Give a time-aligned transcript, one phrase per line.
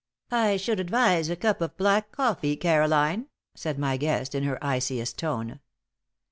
[0.31, 5.19] "I should advise a cup of black coffee, Caroline," said my guest, in her iciest
[5.19, 5.59] tone.